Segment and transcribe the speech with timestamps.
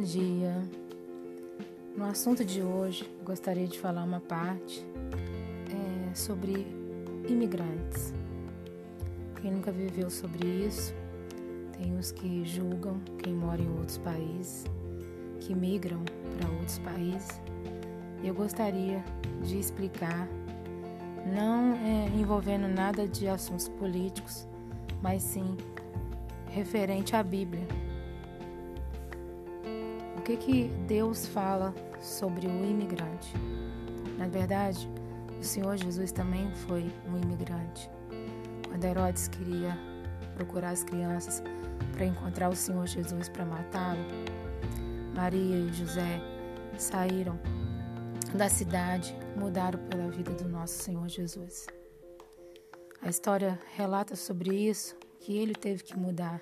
[0.00, 0.62] Bom dia.
[1.94, 4.82] No assunto de hoje, gostaria de falar uma parte
[5.68, 6.66] é, sobre
[7.28, 8.14] imigrantes.
[9.42, 10.94] Quem nunca viveu sobre isso,
[11.76, 14.64] tem os que julgam quem mora em outros países,
[15.38, 16.02] que migram
[16.38, 17.38] para outros países.
[18.24, 19.04] Eu gostaria
[19.42, 20.26] de explicar,
[21.26, 24.48] não é, envolvendo nada de assuntos políticos,
[25.02, 25.58] mas sim
[26.48, 27.89] referente à Bíblia
[30.30, 33.32] que, que Deus fala sobre o imigrante?
[34.18, 34.88] Na verdade,
[35.38, 37.90] o Senhor Jesus também foi um imigrante.
[38.68, 39.76] Quando Herodes queria
[40.34, 41.42] procurar as crianças
[41.92, 44.04] para encontrar o Senhor Jesus para matá-lo,
[45.14, 46.20] Maria e José
[46.78, 47.38] saíram
[48.34, 51.66] da cidade, mudaram pela vida do nosso Senhor Jesus.
[53.02, 56.40] A história relata sobre isso, que ele teve que mudar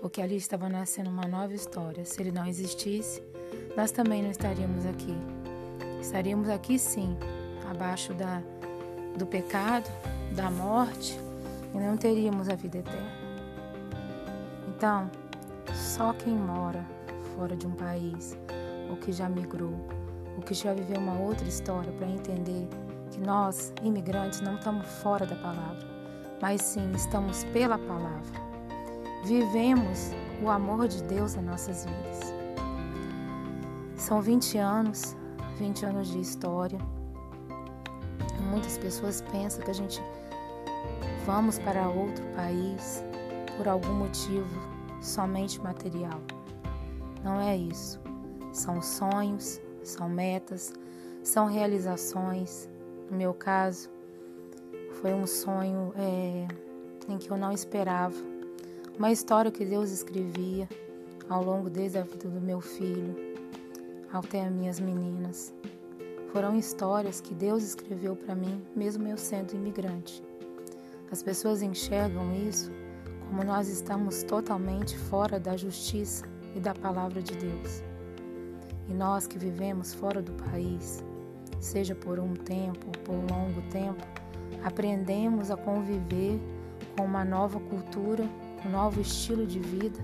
[0.00, 2.04] porque ali estava nascendo uma nova história.
[2.04, 3.22] Se ele não existisse,
[3.76, 5.14] nós também não estaríamos aqui.
[6.00, 7.16] Estaríamos aqui sim,
[7.70, 8.42] abaixo da,
[9.18, 9.90] do pecado,
[10.34, 11.18] da morte,
[11.74, 13.26] e não teríamos a vida eterna.
[14.68, 15.10] Então,
[15.74, 16.84] só quem mora
[17.34, 18.36] fora de um país,
[18.88, 19.74] ou que já migrou,
[20.36, 22.68] ou que já viveu uma outra história para entender
[23.10, 25.86] que nós, imigrantes, não estamos fora da palavra,
[26.40, 28.45] mas sim estamos pela palavra
[29.24, 30.10] vivemos
[30.42, 32.34] o amor de Deus nas nossas vidas.
[33.96, 35.16] São 20 anos,
[35.58, 36.78] 20 anos de história.
[38.50, 40.00] Muitas pessoas pensam que a gente
[41.24, 43.02] vamos para outro país
[43.56, 44.60] por algum motivo
[45.00, 46.20] somente material.
[47.24, 48.00] Não é isso.
[48.52, 50.72] São sonhos, são metas,
[51.22, 52.68] são realizações.
[53.10, 53.90] No meu caso,
[55.00, 56.46] foi um sonho é,
[57.08, 58.35] em que eu não esperava
[58.98, 60.66] uma história que Deus escrevia
[61.28, 63.14] ao longo desde a vida do meu filho
[64.10, 65.52] até as minhas meninas.
[66.32, 70.22] Foram histórias que Deus escreveu para mim, mesmo eu sendo imigrante.
[71.12, 72.70] As pessoas enxergam isso
[73.28, 77.82] como nós estamos totalmente fora da justiça e da palavra de Deus.
[78.88, 81.04] E nós que vivemos fora do país,
[81.60, 84.02] seja por um tempo ou por um longo tempo,
[84.64, 86.40] aprendemos a conviver
[86.96, 88.24] com uma nova cultura
[88.64, 89.98] um novo estilo de vida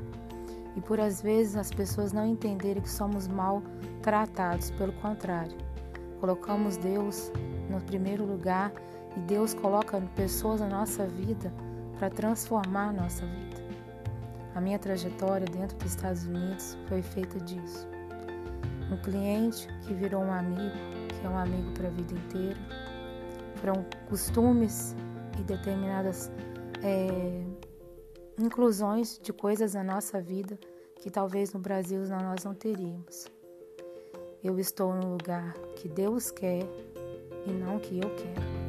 [0.76, 3.62] e por às vezes as pessoas não entenderem que somos mal
[4.02, 5.56] tratados, pelo contrário,
[6.20, 7.30] colocamos Deus
[7.70, 8.72] no primeiro lugar
[9.16, 11.52] e Deus coloca pessoas na nossa vida
[11.98, 13.62] para transformar a nossa vida.
[14.54, 17.88] A minha trajetória dentro dos Estados Unidos foi feita disso.
[18.90, 20.76] Um cliente que virou um amigo,
[21.08, 22.58] que é um amigo para a vida inteira.
[23.56, 24.94] Foram costumes
[25.38, 26.30] e determinadas
[26.82, 27.42] é,
[28.38, 30.58] inclusões de coisas na nossa vida
[30.96, 33.26] que talvez no Brasil nós não teríamos.
[34.42, 36.62] Eu estou no lugar que Deus quer
[37.46, 38.62] e não que eu quero.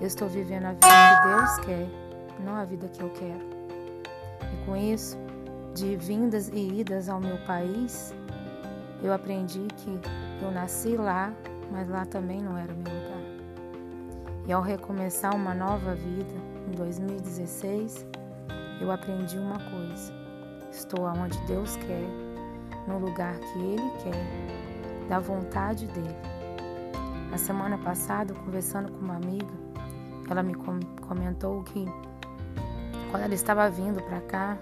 [0.00, 1.88] Eu estou vivendo a vida que Deus quer,
[2.44, 3.52] não a vida que eu quero.
[4.52, 5.16] E com isso,
[5.74, 8.12] de vindas e idas ao meu país,
[9.02, 10.00] eu aprendi que
[10.42, 11.32] eu nasci lá,
[11.70, 13.22] mas lá também não era meu lugar.
[14.46, 16.34] E ao recomeçar uma nova vida
[16.68, 18.06] em 2016,
[18.80, 20.12] eu aprendi uma coisa:
[20.70, 22.06] estou aonde Deus quer,
[22.86, 26.16] no lugar que Ele quer, da vontade dele.
[27.32, 29.54] A semana passada, conversando com uma amiga,
[30.30, 31.86] ela me comentou que
[33.10, 34.58] quando ela estava vindo para cá,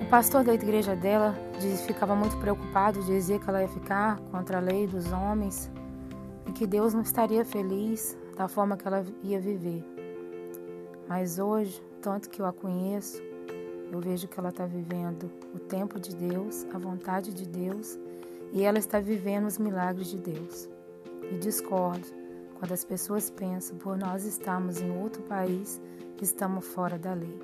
[0.00, 1.34] o pastor da igreja dela
[1.86, 5.70] ficava muito preocupado, dizia que ela ia ficar contra a lei dos homens
[6.46, 9.84] e que Deus não estaria feliz da forma que ela ia viver.
[11.08, 13.20] Mas hoje, tanto que eu a conheço,
[13.90, 17.98] eu vejo que ela está vivendo o tempo de Deus, a vontade de Deus,
[18.52, 20.68] e ela está vivendo os milagres de Deus.
[21.32, 22.06] E discordo
[22.60, 25.82] quando as pessoas pensam por nós estarmos em outro país,
[26.22, 27.40] estamos fora da lei.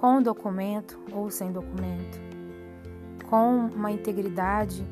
[0.00, 2.18] Com documento ou sem documento,
[3.28, 4.82] com uma integridade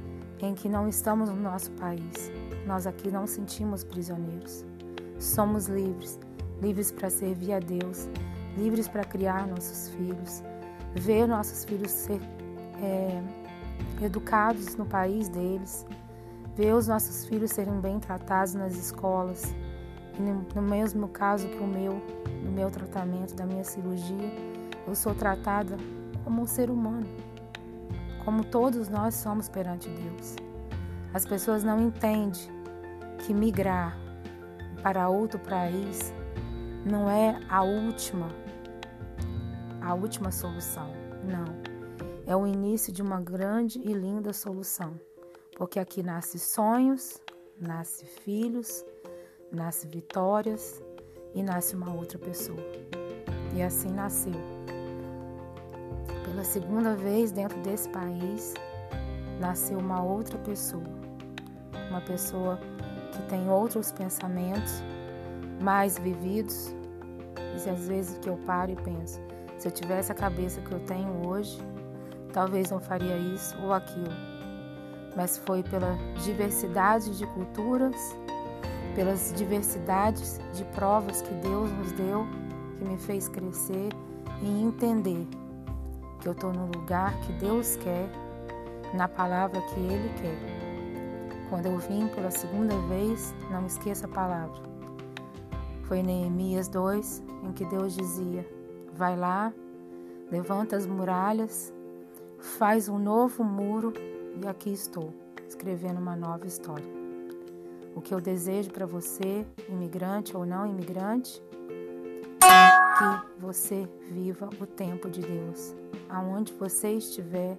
[0.40, 2.31] em que não estamos no nosso país,
[2.66, 4.62] nós aqui não sentimos prisioneiros.
[5.19, 6.20] Somos livres
[6.62, 8.08] livres para servir a Deus,
[8.56, 10.43] livres para criar nossos filhos,
[10.94, 12.20] ver nossos filhos ser
[12.82, 13.22] é,
[14.04, 15.87] educados no país deles,
[16.54, 19.54] ver os nossos filhos serem bem tratados nas escolas.
[20.54, 22.02] No mesmo caso que o meu,
[22.44, 24.31] no meu tratamento, da minha cirurgia,
[24.87, 25.76] eu sou tratada
[26.25, 27.06] como um ser humano,
[28.25, 30.37] como todos nós somos perante Deus.
[31.14, 32.43] As pessoas não entendem
[33.25, 33.96] que migrar
[34.82, 36.12] para outro país
[36.84, 38.29] não é a última,
[39.81, 40.90] a última solução.
[41.25, 41.44] Não.
[42.26, 44.99] é o início de uma grande e linda solução,
[45.56, 47.20] porque aqui nasce sonhos,
[47.61, 48.84] nasce filhos,
[49.52, 50.82] nasce vitórias
[51.34, 52.58] e nasce uma outra pessoa.
[53.55, 54.32] E assim nasceu.
[56.25, 58.55] Pela segunda vez dentro desse país,
[59.38, 60.82] nasceu uma outra pessoa.
[61.90, 62.58] Uma pessoa
[63.12, 64.82] que tem outros pensamentos
[65.62, 66.75] mais vividos.
[67.38, 69.20] E às vezes que eu paro e penso,
[69.59, 71.59] se eu tivesse a cabeça que eu tenho hoje,
[72.32, 74.12] talvez não faria isso ou aquilo.
[75.17, 77.97] Mas foi pela diversidade de culturas,
[78.94, 82.26] pelas diversidades de provas que Deus nos deu,
[82.79, 83.91] que me fez crescer
[84.43, 85.26] e entender
[86.20, 88.09] que eu estou no lugar que Deus quer,
[88.94, 91.49] na palavra que Ele quer.
[91.50, 94.71] Quando eu vim pela segunda vez, não esqueça a palavra.
[95.92, 98.48] Foi em Neemias 2 em que Deus dizia:
[98.94, 99.52] Vai lá,
[100.30, 101.70] levanta as muralhas,
[102.38, 103.92] faz um novo muro
[104.42, 105.12] e aqui estou,
[105.46, 106.86] escrevendo uma nova história.
[107.94, 111.42] O que eu desejo para você, imigrante ou não imigrante,
[112.42, 115.74] é que você viva o tempo de Deus.
[116.08, 117.58] Aonde você estiver,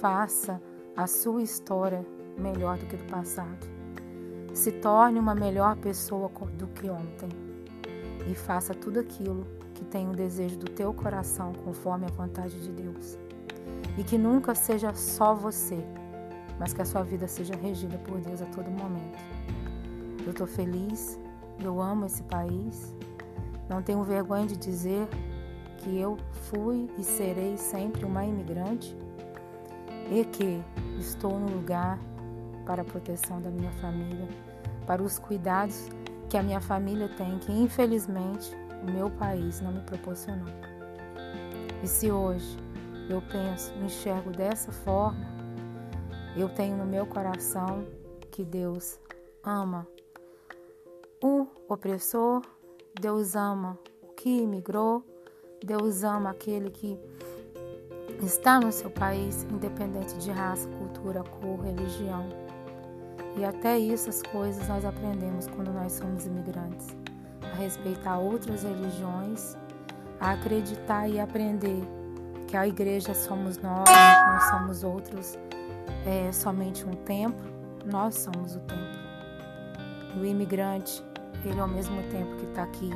[0.00, 0.62] faça
[0.96, 2.06] a sua história
[2.38, 3.68] melhor do que do passado.
[4.54, 7.49] Se torne uma melhor pessoa do que ontem
[8.26, 12.70] e faça tudo aquilo que tem o desejo do teu coração conforme a vontade de
[12.70, 13.18] Deus.
[13.96, 15.84] E que nunca seja só você,
[16.58, 19.18] mas que a sua vida seja regida por Deus a todo momento.
[20.24, 21.18] Eu estou feliz,
[21.62, 22.94] eu amo esse país,
[23.68, 25.08] não tenho vergonha de dizer
[25.78, 26.16] que eu
[26.50, 28.96] fui e serei sempre uma imigrante
[30.10, 30.62] e que
[30.98, 31.98] estou no lugar
[32.66, 34.28] para a proteção da minha família,
[34.86, 35.88] para os cuidados
[36.30, 40.46] que a minha família tem, que infelizmente o meu país não me proporcionou.
[41.82, 42.56] E se hoje
[43.08, 45.26] eu penso, enxergo dessa forma,
[46.36, 47.84] eu tenho no meu coração
[48.30, 49.00] que Deus
[49.42, 49.86] ama
[51.20, 52.42] o opressor,
[52.98, 55.04] Deus ama o que imigrou,
[55.64, 56.96] Deus ama aquele que
[58.22, 62.28] está no seu país, independente de raça, cultura, cor, religião.
[63.36, 66.88] E até isso as coisas nós aprendemos quando nós somos imigrantes.
[67.52, 69.56] A respeitar outras religiões,
[70.20, 71.82] a acreditar e aprender
[72.46, 75.38] que a igreja somos nós, não somos outros,
[76.04, 77.50] é somente um templo,
[77.84, 79.00] nós somos o templo.
[80.20, 81.02] O imigrante,
[81.44, 82.90] ele ao mesmo tempo que está aqui,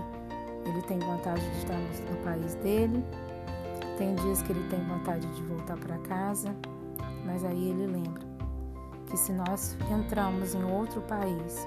[0.66, 1.78] ele tem vontade de estar
[2.10, 3.04] no país dele,
[3.96, 6.54] tem dias que ele tem vontade de voltar para casa,
[7.24, 8.33] mas aí ele lembra
[9.06, 11.66] que se nós entramos em outro país,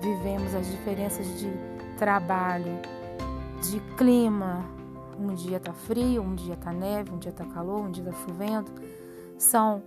[0.00, 1.50] vivemos as diferenças de
[1.98, 2.80] trabalho,
[3.62, 4.64] de clima,
[5.18, 8.12] um dia tá frio, um dia tá neve, um dia tá calor, um dia tá
[8.12, 8.70] chovendo,
[9.36, 9.82] são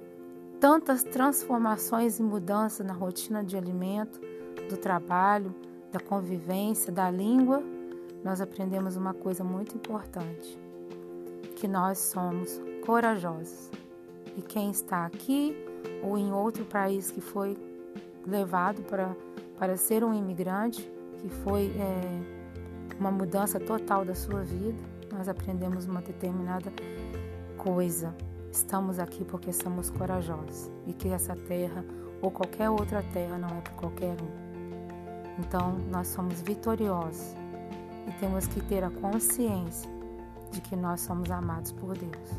[0.60, 4.22] tantas transformações e mudanças na rotina de alimento,
[4.70, 5.54] do trabalho,
[5.92, 7.62] da convivência, da língua,
[8.24, 10.58] nós aprendemos uma coisa muito importante,
[11.56, 13.70] que nós somos corajosos.
[14.38, 15.56] E quem está aqui
[16.04, 17.58] ou em outro país que foi
[18.28, 19.16] levado para,
[19.58, 20.82] para ser um imigrante,
[21.20, 22.44] que foi é,
[23.00, 24.78] uma mudança total da sua vida,
[25.12, 26.72] nós aprendemos uma determinada
[27.58, 28.14] coisa.
[28.52, 31.84] Estamos aqui porque somos corajosos e que essa terra
[32.22, 34.44] ou qualquer outra terra não é para qualquer um.
[35.40, 37.36] Então, nós somos vitoriosos
[38.08, 39.90] e temos que ter a consciência
[40.52, 42.30] de que nós somos amados por Deus.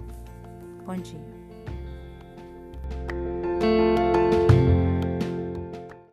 [0.87, 1.45] Bom dia.